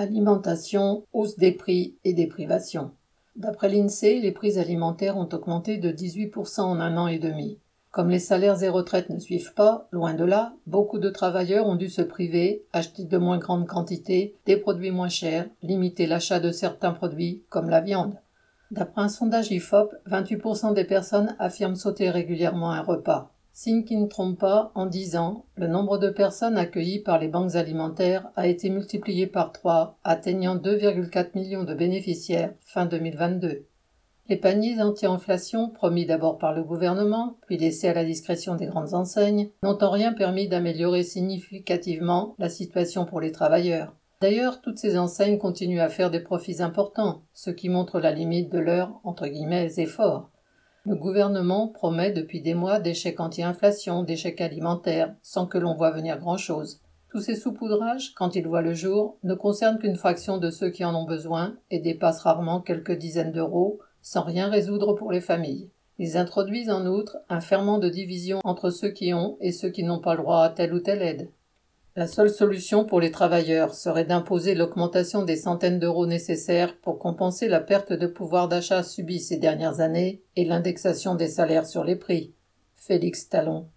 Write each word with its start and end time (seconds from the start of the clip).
Alimentation, 0.00 1.04
hausse 1.12 1.36
des 1.36 1.52
prix 1.52 1.98
et 2.04 2.14
des 2.14 2.26
privations. 2.26 2.92
D'après 3.36 3.68
l'INSEE, 3.68 4.18
les 4.20 4.32
prix 4.32 4.58
alimentaires 4.58 5.18
ont 5.18 5.28
augmenté 5.30 5.76
de 5.76 5.92
18% 5.92 6.62
en 6.62 6.80
un 6.80 6.96
an 6.96 7.06
et 7.06 7.18
demi. 7.18 7.58
Comme 7.90 8.08
les 8.08 8.18
salaires 8.18 8.62
et 8.62 8.70
retraites 8.70 9.10
ne 9.10 9.18
suivent 9.18 9.52
pas, 9.52 9.88
loin 9.90 10.14
de 10.14 10.24
là, 10.24 10.54
beaucoup 10.66 10.98
de 10.98 11.10
travailleurs 11.10 11.66
ont 11.66 11.74
dû 11.74 11.90
se 11.90 12.00
priver, 12.00 12.64
acheter 12.72 13.04
de 13.04 13.18
moins 13.18 13.36
grandes 13.36 13.66
quantités, 13.66 14.36
des 14.46 14.56
produits 14.56 14.90
moins 14.90 15.10
chers, 15.10 15.50
limiter 15.62 16.06
l'achat 16.06 16.40
de 16.40 16.50
certains 16.50 16.92
produits, 16.92 17.42
comme 17.50 17.68
la 17.68 17.82
viande. 17.82 18.14
D'après 18.70 19.02
un 19.02 19.10
sondage 19.10 19.50
IFOP, 19.50 19.92
28% 20.08 20.72
des 20.72 20.84
personnes 20.84 21.36
affirment 21.38 21.76
sauter 21.76 22.08
régulièrement 22.08 22.70
un 22.70 22.80
repas. 22.80 23.34
Signe 23.52 23.84
qui 23.84 23.96
ne 23.96 24.06
trompe 24.06 24.38
pas, 24.38 24.72
en 24.74 24.86
10 24.86 25.16
ans, 25.16 25.44
le 25.56 25.66
nombre 25.66 25.98
de 25.98 26.08
personnes 26.08 26.56
accueillies 26.56 27.00
par 27.00 27.18
les 27.18 27.28
banques 27.28 27.56
alimentaires 27.56 28.30
a 28.36 28.46
été 28.46 28.70
multiplié 28.70 29.26
par 29.26 29.52
3, 29.52 29.98
atteignant 30.04 30.56
2,4 30.56 31.30
millions 31.34 31.64
de 31.64 31.74
bénéficiaires 31.74 32.54
fin 32.60 32.86
2022. 32.86 33.66
Les 34.28 34.36
paniers 34.36 34.80
anti-inflation, 34.80 35.70
promis 35.70 36.06
d'abord 36.06 36.38
par 36.38 36.54
le 36.54 36.62
gouvernement, 36.62 37.36
puis 37.46 37.58
laissés 37.58 37.88
à 37.88 37.94
la 37.94 38.04
discrétion 38.04 38.54
des 38.54 38.66
grandes 38.66 38.94
enseignes, 38.94 39.50
n'ont 39.64 39.82
en 39.82 39.90
rien 39.90 40.12
permis 40.12 40.46
d'améliorer 40.46 41.02
significativement 41.02 42.36
la 42.38 42.48
situation 42.48 43.04
pour 43.04 43.20
les 43.20 43.32
travailleurs. 43.32 43.96
D'ailleurs, 44.20 44.60
toutes 44.60 44.78
ces 44.78 44.96
enseignes 44.96 45.38
continuent 45.38 45.80
à 45.80 45.88
faire 45.88 46.10
des 46.10 46.20
profits 46.20 46.62
importants, 46.62 47.22
ce 47.32 47.50
qui 47.50 47.68
montre 47.68 47.98
la 47.98 48.12
limite 48.12 48.52
de 48.52 48.58
leurs 48.58 49.00
entre 49.02 49.24
efforts. 49.24 50.30
Le 50.86 50.96
gouvernement 50.96 51.68
promet 51.68 52.10
depuis 52.10 52.40
des 52.40 52.54
mois 52.54 52.80
des 52.80 52.94
chèques 52.94 53.20
anti-inflation, 53.20 54.02
des 54.02 54.16
chèques 54.16 54.40
alimentaires, 54.40 55.14
sans 55.20 55.46
que 55.46 55.58
l'on 55.58 55.74
voit 55.74 55.90
venir 55.90 56.18
grand-chose. 56.18 56.80
Tous 57.10 57.20
ces 57.20 57.34
saupoudrages, 57.34 58.14
quand 58.14 58.34
ils 58.34 58.46
voient 58.46 58.62
le 58.62 58.72
jour, 58.72 59.18
ne 59.22 59.34
concernent 59.34 59.78
qu'une 59.78 59.96
fraction 59.96 60.38
de 60.38 60.50
ceux 60.50 60.70
qui 60.70 60.84
en 60.86 60.94
ont 60.94 61.04
besoin 61.04 61.56
et 61.70 61.80
dépassent 61.80 62.22
rarement 62.22 62.62
quelques 62.62 62.96
dizaines 62.96 63.32
d'euros, 63.32 63.78
sans 64.00 64.22
rien 64.22 64.48
résoudre 64.48 64.94
pour 64.94 65.12
les 65.12 65.20
familles. 65.20 65.68
Ils 65.98 66.16
introduisent 66.16 66.70
en 66.70 66.86
outre 66.86 67.18
un 67.28 67.42
ferment 67.42 67.78
de 67.78 67.90
division 67.90 68.40
entre 68.44 68.70
ceux 68.70 68.90
qui 68.90 69.12
ont 69.12 69.36
et 69.42 69.52
ceux 69.52 69.68
qui 69.68 69.82
n'ont 69.82 70.00
pas 70.00 70.14
le 70.14 70.22
droit 70.22 70.44
à 70.44 70.48
telle 70.48 70.72
ou 70.72 70.80
telle 70.80 71.02
aide. 71.02 71.28
La 72.00 72.06
seule 72.06 72.30
solution 72.30 72.86
pour 72.86 72.98
les 72.98 73.10
travailleurs 73.10 73.74
serait 73.74 74.06
d'imposer 74.06 74.54
l'augmentation 74.54 75.22
des 75.22 75.36
centaines 75.36 75.78
d'euros 75.78 76.06
nécessaires 76.06 76.78
pour 76.80 76.98
compenser 76.98 77.46
la 77.46 77.60
perte 77.60 77.92
de 77.92 78.06
pouvoir 78.06 78.48
d'achat 78.48 78.82
subie 78.82 79.20
ces 79.20 79.36
dernières 79.36 79.80
années 79.80 80.22
et 80.34 80.46
l'indexation 80.46 81.14
des 81.14 81.28
salaires 81.28 81.66
sur 81.66 81.84
les 81.84 81.96
prix. 81.96 82.32
Félix 82.74 83.28
Talon. 83.28 83.68